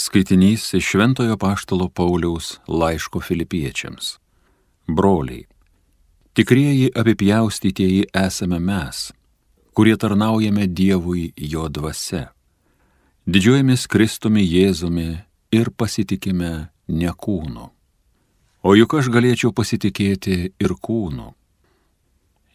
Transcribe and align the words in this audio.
Skaitinys 0.00 0.74
iš 0.74 0.84
Šventojo 0.86 1.36
Paštalo 1.36 1.88
Pauliaus 1.88 2.58
laiško 2.68 3.20
filipiečiams. 3.20 4.18
Broliai, 4.86 5.46
tikrieji 6.32 6.90
apipjaustytieji 6.94 8.04
esame 8.14 8.58
mes, 8.58 9.12
kurie 9.74 9.96
tarnaujame 9.96 10.66
Dievui 10.66 11.32
jo 11.36 11.64
dvasia. 11.68 12.28
Didžiuojamės 13.26 13.88
Kristumi 13.90 14.44
Jėzumi 14.46 15.08
ir 15.50 15.70
pasitikime 15.74 16.52
ne 16.88 17.10
kūnu. 17.24 17.66
O 18.62 18.76
juk 18.78 18.94
aš 19.00 19.10
galėčiau 19.10 19.50
pasitikėti 19.50 20.36
ir 20.62 20.76
kūnu. 20.78 21.32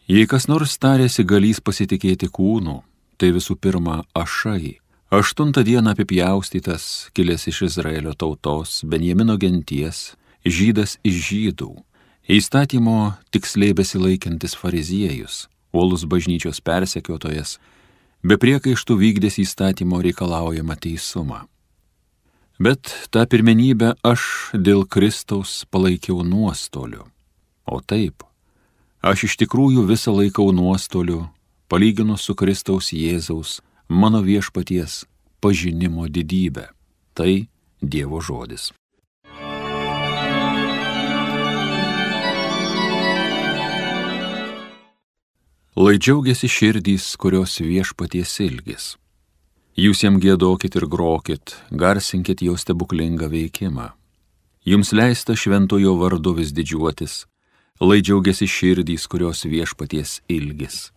Jei 0.08 0.24
kas 0.24 0.48
nors 0.48 0.78
tarėsi 0.80 1.28
galys 1.28 1.60
pasitikėti 1.60 2.32
kūnu, 2.32 2.80
tai 3.20 3.34
visų 3.36 3.58
pirma 3.60 4.00
ašai 4.16 4.78
Aštuntą 5.14 5.62
dieną 5.62 5.90
apipjaustytas, 5.94 7.10
kilęs 7.14 7.46
iš 7.50 7.58
Izraelio 7.62 8.14
tautos, 8.14 8.82
Benjamino 8.90 9.36
genties, 9.38 9.98
žydas 10.42 10.96
iš 11.06 11.16
žydų, 11.28 11.68
įstatymo 12.36 13.14
tiksliai 13.30 13.76
besilaikantis 13.78 14.56
fariziejus, 14.58 15.46
uolus 15.70 16.02
bažnyčios 16.10 16.58
persekiotojas, 16.58 17.60
be 18.26 18.34
priekaištų 18.42 18.96
vykdės 19.02 19.38
įstatymo 19.44 20.00
reikalaujama 20.02 20.74
teisumą. 20.82 21.44
Bet 22.58 22.90
tą 23.14 23.22
pirmenybę 23.30 23.92
aš 24.02 24.24
dėl 24.66 24.82
Kristaus 24.82 25.62
palaikiau 25.70 26.24
nuostoliu. 26.26 27.06
O 27.70 27.78
taip, 27.78 28.26
aš 28.98 29.28
iš 29.28 29.38
tikrųjų 29.44 29.86
visą 29.86 30.16
laikau 30.18 30.50
nuostoliu, 30.50 31.28
palyginus 31.70 32.26
su 32.26 32.34
Kristaus 32.34 32.90
Jėzaus 32.90 33.60
mano 33.88 34.20
viešpaties 34.22 35.04
pažinimo 35.40 36.08
didybę. 36.08 36.68
Tai 37.14 37.46
Dievo 37.82 38.20
žodis. 38.20 38.72
Lai 45.76 45.98
džiaugiasi 45.98 46.48
širdys, 46.48 47.16
kurios 47.18 47.58
viešpaties 47.60 48.38
ilgis. 48.40 48.84
Jūs 49.74 50.04
jam 50.04 50.20
gėdokit 50.22 50.78
ir 50.78 50.86
grokit, 50.86 51.56
garsinkit 51.74 52.44
jo 52.46 52.54
stebuklingą 52.54 53.26
veikimą. 53.26 53.90
Jums 54.64 54.94
leista 54.94 55.34
šventojo 55.34 55.96
vardu 55.98 56.36
vis 56.38 56.54
didžiuotis, 56.54 57.26
lai 57.82 57.98
džiaugiasi 58.00 58.46
širdys, 58.46 59.08
kurios 59.10 59.42
viešpaties 59.44 60.22
ilgis. 60.30 60.92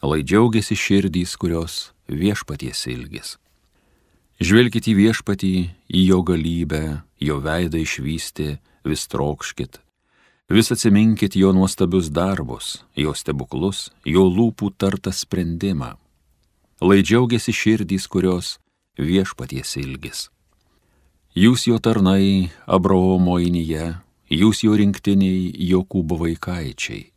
Lai 0.00 0.22
džiaugiasi 0.22 0.78
širdys, 0.78 1.34
kurios 1.36 1.90
viešpaties 2.08 2.86
ilgis. 2.90 3.36
Žvelkit 4.38 4.86
į 4.86 4.94
viešpatį, 4.94 5.52
į 5.90 6.00
jo 6.12 6.22
galybę, 6.22 7.02
jo 7.18 7.38
veidą 7.42 7.80
išvysti, 7.82 8.58
vis 8.86 9.06
trokškit. 9.10 9.80
Vis 10.48 10.70
atsiminkit 10.72 11.36
jo 11.36 11.50
nuostabius 11.52 12.08
darbus, 12.08 12.78
jo 12.96 13.12
stebuklus, 13.18 13.90
jo 14.06 14.24
lūpų 14.24 14.70
tartą 14.78 15.12
sprendimą. 15.12 15.96
Lai 16.80 17.02
džiaugiasi 17.02 17.52
širdys, 17.52 18.06
kurios 18.06 18.56
viešpaties 18.96 19.74
ilgis. 19.82 20.28
Jūs 21.34 21.66
jo 21.68 21.76
tarnai, 21.82 22.48
Abraomo 22.66 23.36
inyje, 23.42 23.98
jūs 24.30 24.62
jo 24.64 24.78
rinktiniai, 24.78 25.50
Jokūbo 25.68 26.16
vaikaičiai. 26.22 27.10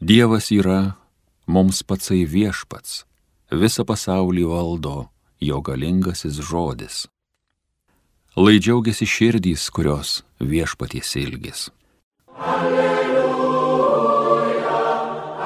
Dievas 0.00 0.48
yra 0.54 0.96
mums 1.50 1.82
patsai 1.82 2.22
viešpats 2.24 3.09
visą 3.50 3.84
pasaulį 3.84 4.44
valdo 4.46 5.08
jo 5.40 5.60
galingasis 5.60 6.34
žodis. 6.44 7.06
Lai 8.36 8.58
džiaugiasi 8.62 9.06
širdys, 9.06 9.70
kurios 9.74 10.22
viešpaties 10.38 11.16
ilgis. 11.18 11.70
Alleluja, 12.38 13.10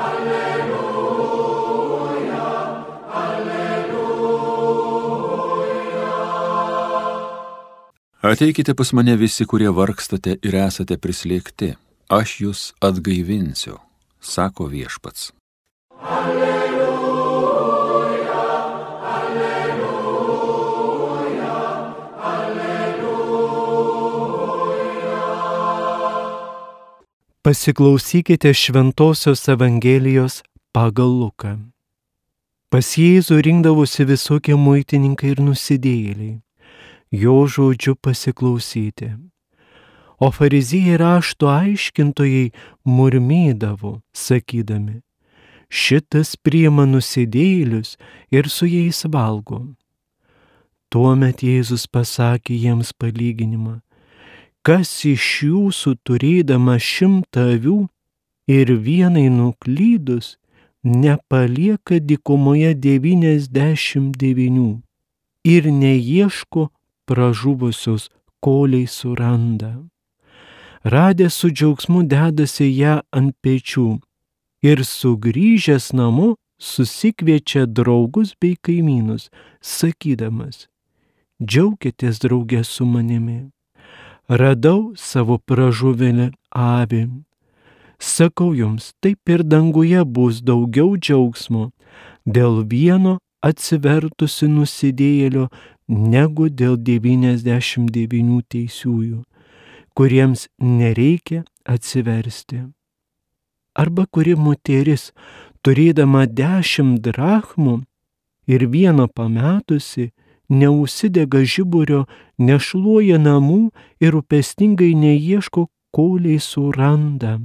alleluja, 0.04 1.62
alleluja. 3.24 4.04
Ateikite 8.20 8.74
pas 8.74 8.92
mane 8.92 9.16
visi, 9.16 9.46
kurie 9.48 9.72
vargstate 9.72 10.38
ir 10.42 10.54
esate 10.66 11.00
prislėgti, 11.00 11.74
aš 12.12 12.40
jūs 12.44 12.72
atgaivinsiu, 12.84 13.80
sako 14.20 14.68
viešpats. 14.68 15.32
Alleluja. 16.04 16.53
Pasiklausykite 27.44 28.54
Šventojios 28.54 29.48
Evangelijos 29.48 30.40
pagal 30.72 31.10
Luką. 31.12 31.50
Pas 32.72 32.88
Jėzų 32.96 33.36
rinkdavosi 33.44 34.06
visokie 34.08 34.56
muitininkai 34.56 35.34
ir 35.34 35.42
nusidėjėliai, 35.44 36.38
jo 37.12 37.34
žodžiu 37.44 37.98
pasiklausyti. 38.00 39.10
O 40.16 40.32
fariziejai 40.32 40.96
rašto 41.04 41.52
aiškintojai 41.52 42.48
murmėdavo, 42.88 43.98
sakydami, 44.16 45.02
šitas 45.68 46.38
priema 46.40 46.88
nusidėjėlius 46.88 47.98
ir 48.32 48.48
su 48.48 48.72
jais 48.72 49.04
valgo. 49.04 49.66
Tuomet 50.88 51.44
Jėzus 51.44 51.84
pasakė 51.92 52.56
jiems 52.56 52.96
palyginimą 52.96 53.82
kas 54.64 54.90
iš 55.04 55.24
jūsų 55.44 55.90
turėdama 56.08 56.78
šimtą 56.80 57.50
avių 57.54 57.80
ir 58.48 58.72
vienai 58.86 59.28
nuklydus, 59.28 60.38
nepalieka 60.84 62.00
dikumoje 62.00 62.72
devyniasdešimt 62.86 64.16
devynių 64.20 64.70
ir 65.44 65.68
neieško 65.68 66.70
pražuvusios, 67.08 68.08
koliai 68.40 68.88
suranda. 68.88 69.72
Radęs 70.84 71.36
su 71.40 71.48
džiaugsmu 71.48 72.04
dedasi 72.08 72.68
ją 72.76 72.98
ant 73.12 73.32
pečių 73.44 73.88
ir 74.64 74.84
sugrįžęs 74.84 75.92
namo 75.96 76.34
susikviečia 76.60 77.64
draugus 77.68 78.32
bei 78.40 78.56
kaimynus, 78.56 79.28
sakydamas, 79.60 80.68
džiaukitės 81.40 82.20
draugė 82.24 82.64
su 82.68 82.84
manimi 82.88 83.53
radau 84.28 84.94
savo 84.96 85.38
pražuvelę 85.38 86.30
avį. 86.50 87.08
Sakau 87.98 88.52
jums, 88.54 88.92
taip 89.00 89.28
ir 89.28 89.44
danguje 89.44 90.04
bus 90.04 90.40
daugiau 90.42 90.96
džiaugsmo 90.96 91.70
dėl 92.26 92.64
vieno 92.68 93.18
atsivertusi 93.44 94.48
nusidėjėlio 94.48 95.48
negu 95.88 96.48
dėl 96.48 96.76
99 96.76 98.42
teisiųjų, 98.48 99.22
kuriems 99.94 100.48
nereikia 100.58 101.44
atsiversti. 101.64 102.64
Arba 103.74 104.06
kuri 104.06 104.34
moteris, 104.38 105.12
turėdama 105.64 106.26
dešimt 106.26 107.02
drachmų 107.04 107.82
ir 108.46 108.66
vieną 108.70 109.08
pametusi, 109.12 110.12
neužsidega 110.48 111.44
žiburio, 111.44 112.04
nešluoja 112.38 113.18
namų 113.18 113.70
ir 114.00 114.14
rūpestingai 114.16 114.92
neieško, 114.98 115.68
koliai 115.94 116.40
suranda. 116.42 117.38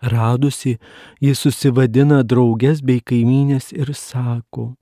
Radusi, 0.00 0.76
jis 1.24 1.40
susivadina 1.40 2.20
draugės 2.22 2.82
bei 2.84 3.00
kaimynės 3.00 3.72
ir 3.72 3.94
sako, 3.96 4.74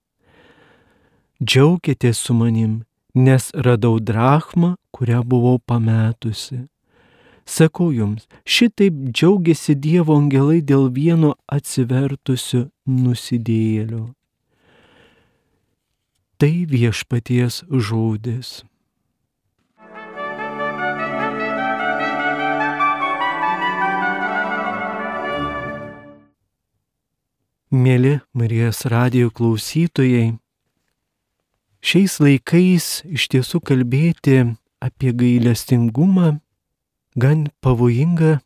džiaukitės 1.41 2.19
su 2.27 2.35
manim, 2.35 2.83
nes 3.15 3.51
radau 3.55 4.01
drachmą, 4.01 4.75
kurią 4.95 5.23
buvau 5.23 5.59
pametusi. 5.59 6.65
Sakau 7.45 7.91
jums, 7.93 8.27
šitaip 8.49 8.95
džiaugiasi 9.13 9.77
Dievo 9.77 10.17
angelai 10.17 10.63
dėl 10.65 10.89
vieno 10.89 11.35
atsivertusio 11.47 12.69
nusidėjėlio. 12.89 14.07
Tai 16.35 16.65
viešpaties 16.67 17.61
žodis. 17.71 18.65
Mėly 27.71 28.17
Marijos 28.35 28.83
radio 28.91 29.31
klausytojai, 29.31 30.35
šiais 31.79 32.19
laikais 32.19 32.91
iš 33.07 33.31
tiesų 33.31 33.63
kalbėti 33.71 34.43
apie 34.83 35.15
gailestingumą 35.15 36.37
gan 37.15 37.49
pavojinga 37.63 38.41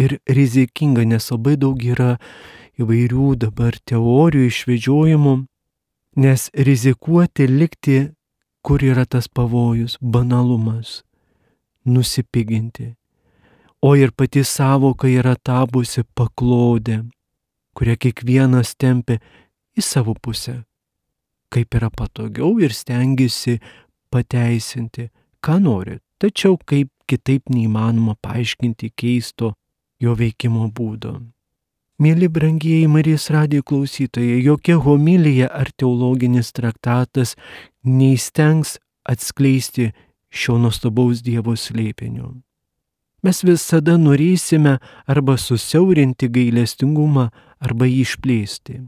ir 0.00 0.16
rizikinga, 0.24 1.04
nes 1.04 1.28
labai 1.28 1.58
daug 1.60 1.76
yra 1.76 2.14
įvairių 2.80 3.34
dabar 3.44 3.76
teorijų 3.84 4.48
išvedžiojimų 4.48 5.42
nes 6.16 6.50
rizikuoti 6.54 7.46
likti 7.48 7.98
kur 8.64 8.82
yra 8.84 9.04
tas 9.04 9.28
pavojus, 9.28 9.98
banalumas, 10.00 11.02
nusipiginti. 11.84 12.94
O 13.82 13.94
ir 13.96 14.12
pati 14.16 14.44
savoka 14.44 15.08
yra 15.08 15.34
tapusi 15.36 16.04
paklodė, 16.16 17.02
kurią 17.76 17.96
kiekvienas 18.00 18.72
tempia 18.80 19.20
į 19.76 19.84
savo 19.84 20.14
pusę, 20.16 20.62
kaip 21.52 21.76
yra 21.76 21.90
patogiau 21.92 22.56
ir 22.64 22.72
stengiasi 22.72 23.58
pateisinti, 24.08 25.10
ką 25.44 25.58
nori, 25.60 25.98
tačiau 26.16 26.56
kaip 26.56 26.88
kitaip 27.10 27.52
neįmanoma 27.52 28.16
paaiškinti 28.24 28.94
keisto 28.96 29.52
jo 30.00 30.16
veikimo 30.16 30.70
būdo. 30.72 31.18
Mėly 32.02 32.26
brangieji 32.26 32.88
Marijos 32.90 33.28
radijo 33.30 33.62
klausytojai, 33.62 34.40
jokia 34.42 34.80
homilija 34.82 35.46
ar 35.46 35.68
teologinis 35.78 36.50
traktatas 36.50 37.36
neįstengs 37.86 38.80
atskleisti 39.06 39.92
šio 40.34 40.56
nuostabaus 40.58 41.22
Dievo 41.22 41.54
slėpinio. 41.54 42.32
Mes 43.22 43.40
visada 43.46 43.94
norėsime 43.96 44.80
arba 45.06 45.36
susiaurinti 45.38 46.28
gailestingumą, 46.34 47.28
arba 47.62 47.86
jį 47.86 48.02
išplėsti. 48.02 48.80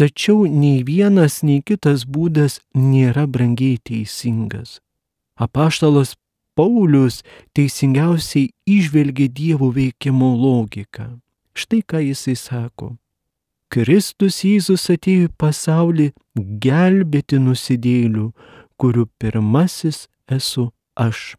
Tačiau 0.00 0.48
nei 0.48 0.80
vienas, 0.82 1.42
nei 1.44 1.60
kitas 1.60 2.06
būdas 2.08 2.58
nėra 2.74 3.28
brangiai 3.28 3.76
teisingas. 3.78 4.80
Apaštalas 5.36 6.16
Paulius 6.56 7.20
teisingiausiai 7.54 8.48
išvelgia 8.64 9.28
Dievo 9.28 9.68
veikimo 9.74 10.32
logiką. 10.40 11.20
Štai 11.54 11.82
ką 11.86 12.02
jisai 12.02 12.34
sako. 12.36 12.96
Kristus 13.70 14.42
Jėzus 14.46 14.86
atėjo 14.92 15.28
į 15.28 15.32
pasaulį 15.38 16.08
gelbėti 16.62 17.40
nusidėlių, 17.42 18.28
kurių 18.78 19.06
pirmasis 19.18 20.04
esu 20.30 20.68
aš. 20.94 21.34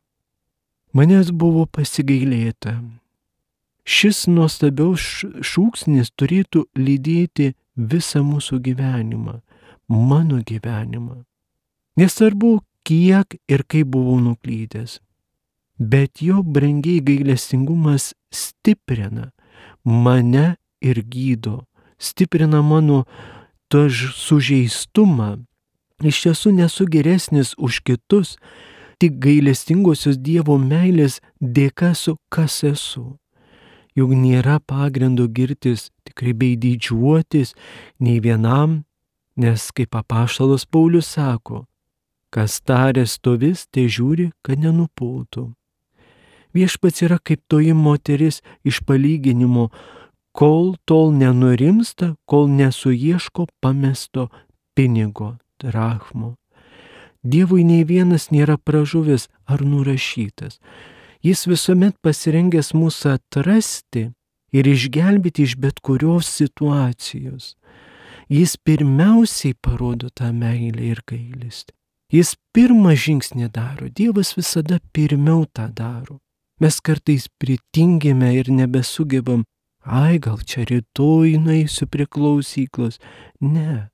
Manęs 0.96 1.32
buvo 1.32 1.66
pasigailėta. 1.68 2.80
Šis 3.86 4.26
nuostabiaus 4.32 5.26
šūksnis 5.46 6.12
turėtų 6.18 6.66
lydėti 6.80 7.52
visą 7.76 8.24
mūsų 8.26 8.60
gyvenimą, 8.66 9.36
mano 9.92 10.40
gyvenimą. 10.42 11.22
Nesvarbu, 12.00 12.58
kiek 12.88 13.38
ir 13.52 13.64
kaip 13.68 13.92
buvau 13.94 14.18
nuklydęs, 14.24 15.00
bet 15.80 16.24
jo 16.24 16.42
brangiai 16.44 17.04
gailestingumas 17.04 18.14
stiprina 18.32 19.32
mane 19.86 20.56
ir 20.82 21.02
gydo, 21.06 21.66
stiprina 21.98 22.62
mano 22.62 23.06
to 23.70 23.88
sužeistumą. 23.90 25.46
Iš 26.04 26.26
tiesų 26.26 26.52
nesu 26.58 26.86
geresnis 26.92 27.54
už 27.56 27.80
kitus, 27.88 28.36
tik 29.00 29.20
gailestingosios 29.24 30.18
Dievo 30.20 30.58
meilės 30.60 31.22
dėka 31.40 31.94
su 31.96 32.18
kas 32.30 32.64
esu. 32.68 33.16
Juk 33.96 34.12
nėra 34.12 34.60
pagrindo 34.60 35.30
girtis, 35.32 35.90
tikrai 36.04 36.34
bei 36.36 36.58
didžiuotis 36.60 37.54
nei 38.04 38.20
vienam, 38.20 38.84
nes 39.40 39.72
kaip 39.72 39.96
apaštalas 39.96 40.68
Paulius 40.68 41.14
sako, 41.16 41.64
kas 42.28 42.60
tarė 42.60 43.06
stovis, 43.08 43.64
tai 43.72 43.88
žiūri, 43.88 44.34
kad 44.44 44.60
nenupultų. 44.60 45.54
Viešpats 46.56 47.04
yra 47.04 47.20
kaip 47.20 47.42
toji 47.52 47.74
moteris 47.76 48.42
iš 48.64 48.80
palyginimo, 48.88 49.70
kol 50.32 50.76
tol 50.88 51.12
nenurimsta, 51.12 52.16
kol 52.26 52.48
nesuieško 52.48 53.48
pamesto 53.60 54.30
pinigo, 54.76 55.36
drachmo. 55.60 56.36
Dievui 57.26 57.64
nei 57.66 57.84
vienas 57.84 58.30
nėra 58.32 58.56
pražuvęs 58.62 59.28
ar 59.50 59.64
nurašytas. 59.66 60.60
Jis 61.26 61.48
visuomet 61.50 61.96
pasirengęs 62.06 62.76
mūsų 62.78 63.16
atrasti 63.18 64.10
ir 64.54 64.68
išgelbėti 64.70 65.48
iš 65.48 65.56
bet 65.58 65.82
kurios 65.82 66.30
situacijos. 66.30 67.56
Jis 68.30 68.56
pirmiausiai 68.58 69.56
parodo 69.58 70.12
tą 70.14 70.30
meilę 70.34 70.86
ir 70.92 71.02
gailestį. 71.10 71.74
Jis 72.14 72.36
pirmą 72.54 72.94
žingsnį 72.94 73.50
daro, 73.50 73.90
Dievas 73.90 74.36
visada 74.38 74.78
pirmiau 74.94 75.48
tą 75.50 75.66
daro. 75.74 76.20
Mes 76.64 76.78
kartais 76.80 77.28
pritingėme 77.42 78.30
ir 78.38 78.48
nebesugebam, 78.48 79.44
ai 79.84 80.20
gal 80.24 80.40
čia 80.40 80.64
rytoj 80.70 81.36
nueisiu 81.44 81.88
prie 81.92 82.08
klausyklos. 82.08 83.02
Ne. 83.42 83.90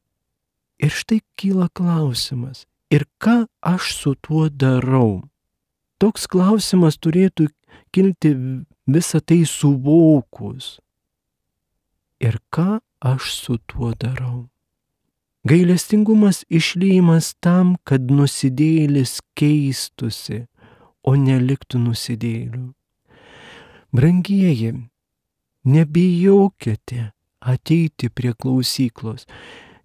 Ir 0.82 0.94
štai 0.94 1.22
kyla 1.38 1.72
klausimas, 1.74 2.66
ir 2.94 3.08
ką 3.22 3.46
aš 3.66 3.94
su 3.98 4.14
tuo 4.22 4.50
darau? 4.50 5.26
Toks 6.02 6.30
klausimas 6.30 6.98
turėtų 6.98 7.50
kilti 7.94 8.32
visą 8.90 9.22
tai 9.26 9.44
suvokus. 9.46 10.80
Ir 12.22 12.38
ką 12.54 12.80
aš 13.02 13.34
su 13.34 13.58
tuo 13.66 13.94
darau? 13.98 14.52
Gailestingumas 15.50 16.44
išlyjimas 16.54 17.34
tam, 17.42 17.74
kad 17.82 18.06
nusidėlis 18.14 19.18
keistusi, 19.34 20.46
o 21.04 21.16
neliktų 21.18 21.82
nusidėlių. 21.82 22.72
Brangieji, 23.92 24.72
nebijokite 25.66 27.12
ateiti 27.42 28.10
prie 28.10 28.34
klausyklos, 28.34 29.26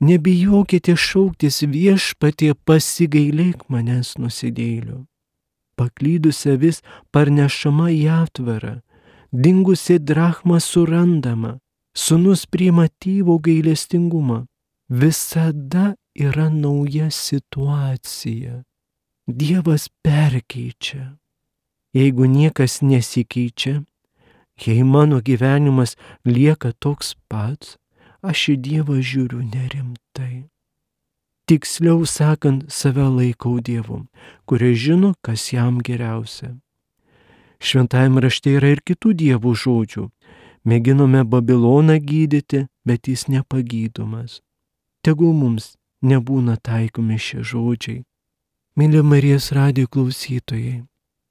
nebijokite 0.01 0.95
šauktis 0.97 1.63
viešpatie 1.67 2.53
pasigailėk 2.69 3.67
manęs 3.73 4.17
nusidėlių. 4.21 5.05
Paklydusi 5.77 6.57
vis 6.61 6.81
parnešama 7.13 7.91
į 7.93 8.05
atvarą, 8.23 8.81
dingusi 9.33 9.99
drachma 9.99 10.61
surandama, 10.61 11.59
sunus 11.97 12.47
priima 12.47 12.89
tėvo 13.03 13.39
gailestingumą. 13.41 14.45
Visada 14.89 15.97
yra 16.15 16.47
nauja 16.49 17.11
situacija. 17.11 18.63
Dievas 19.27 19.89
perkeičia. 20.03 21.19
Jeigu 21.91 22.31
niekas 22.31 22.79
nesikeičia, 22.79 23.83
jei 24.55 24.83
mano 24.87 25.19
gyvenimas 25.19 25.97
lieka 26.23 26.71
toks 26.79 27.19
pats, 27.27 27.75
aš 28.23 28.55
į 28.55 28.57
Dievą 28.63 29.01
žiūriu 29.03 29.43
nerimtai. 29.43 30.47
Tiksliau 31.51 32.07
sakant, 32.07 32.71
save 32.71 33.03
laikau 33.03 33.59
Dievu, 33.59 34.07
kuris 34.47 34.79
žino, 34.79 35.15
kas 35.19 35.51
jam 35.51 35.83
geriausia. 35.83 36.55
Šventajame 37.59 38.23
rašte 38.23 38.55
yra 38.55 38.79
ir 38.79 38.87
kitų 38.87 39.11
dievų 39.27 39.59
žodžių. 39.59 40.07
Mėginome 40.63 41.27
Babiloną 41.27 41.99
gydyti, 41.99 42.69
bet 42.87 43.11
jis 43.11 43.27
nepagydomas. 43.27 44.39
Tegul 45.03 45.35
mums 45.35 45.75
nebūna 45.99 46.63
taikomi 46.63 47.19
šie 47.19 47.43
žodžiai 47.43 48.07
Mėly 48.77 49.01
Marijos 49.01 49.55
radijo 49.57 49.89
klausytojai, 49.89 50.83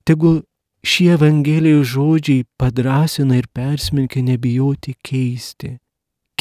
tegul 0.02 0.40
šie 0.82 1.12
Evangelijos 1.14 1.92
žodžiai 1.92 2.48
padrasina 2.58 3.38
ir 3.38 3.46
persmelkia 3.54 4.24
nebijoti 4.26 4.96
keisti. 5.06 5.76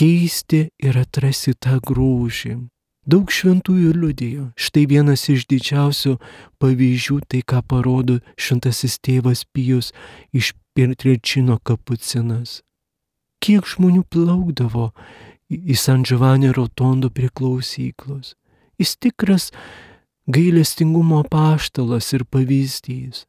Keisti 0.01 0.63
ir 0.81 0.97
atrasti 0.97 1.53
tą 1.61 1.77
grožį. 1.85 2.57
Daug 3.05 3.29
šventųjų 3.29 3.93
liudijo. 4.01 4.47
Štai 4.57 4.87
vienas 4.89 5.27
iš 5.29 5.45
didžiausių 5.53 6.17
pavyzdžių, 6.57 7.21
tai 7.29 7.45
ką 7.45 7.61
parodo 7.69 8.23
šventasis 8.41 8.97
tėvas 9.05 9.45
Pijus 9.45 9.93
iš 10.33 10.55
Pietrečino 10.73 11.61
kapucinas. 11.61 12.63
Kiek 13.45 13.69
žmonių 13.69 14.07
plaukdavo 14.09 14.95
į 15.53 15.77
San 15.77 16.09
Giovanni 16.09 16.49
Rotondo 16.57 17.13
prie 17.13 17.29
klausyklos. 17.29 18.39
Jis 18.81 18.97
tikras 18.97 19.53
gailestingumo 20.27 21.23
paštalas 21.31 22.13
ir 22.13 22.25
pavyzdys, 22.25 23.27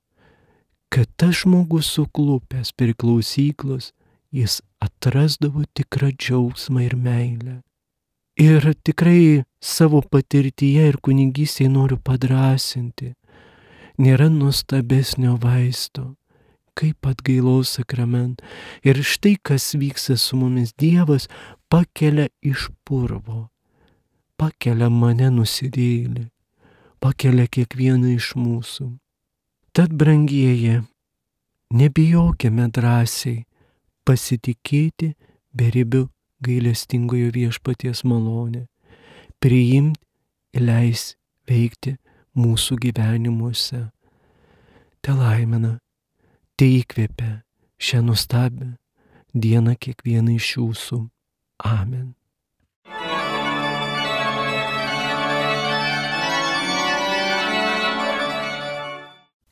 kad 0.90 1.10
tas 1.20 1.42
žmogus 1.44 1.90
suklupęs 1.92 2.72
per 2.72 2.94
klausyklos, 2.96 3.92
jis 4.32 4.62
atrasdavo 4.80 5.66
tikrą 5.76 6.14
džiaugsmą 6.16 6.86
ir 6.86 6.96
meilę. 6.96 7.56
Ir 8.40 8.64
tikrai 8.84 9.44
savo 9.60 10.02
patirtyje 10.02 10.88
ir 10.92 10.98
kunigystėje 11.04 11.72
noriu 11.72 11.98
padrasinti. 12.00 13.14
Nėra 14.00 14.28
nuostabesnio 14.32 15.38
vaisto, 15.40 16.16
kaip 16.76 17.08
atgailaus 17.08 17.78
sakrament. 17.78 18.42
Ir 18.84 19.00
štai 19.04 19.38
kas 19.40 19.72
vyksta 19.80 20.18
su 20.20 20.36
mumis. 20.36 20.76
Dievas 20.76 21.30
pakelia 21.72 22.28
iš 22.44 22.68
purvo, 22.84 23.48
pakelia 24.36 24.92
mane 24.92 25.32
nusidėlį 25.32 26.28
pakelia 27.06 27.46
kiekvieną 27.46 28.16
iš 28.18 28.32
mūsų. 28.34 28.88
Tad, 29.78 29.92
brangieji, 29.94 30.80
nebijokime 31.70 32.66
drąsiai 32.74 33.44
pasitikėti 34.08 35.12
beribiu 35.54 36.08
gailestingojo 36.46 37.30
viešpaties 37.36 38.02
malonė, 38.10 38.64
priimti 39.38 40.02
ir 40.58 40.66
leis 40.66 41.06
veikti 41.46 41.94
mūsų 42.34 42.80
gyvenimuose. 42.88 43.86
Te 45.06 45.14
laimina, 45.14 45.76
te 46.58 46.74
įkvėpia 46.82 47.42
šią 47.78 48.02
nuostabią 48.10 48.74
dieną 49.30 49.78
kiekvieną 49.78 50.40
iš 50.42 50.56
jūsų. 50.58 51.04
Amen. 51.70 52.16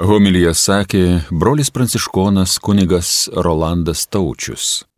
Homilyje 0.02 0.56
sakė 0.58 1.02
brolis 1.30 1.70
pranciškonas 1.70 2.58
kunigas 2.66 3.30
Rolandas 3.30 4.08
Taučius. 4.10 4.86